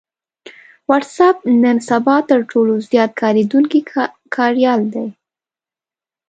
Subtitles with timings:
[0.89, 3.79] وټس اېپ نن سبا تر ټولو زيات کارېدونکی
[4.35, 5.07] کاريال دی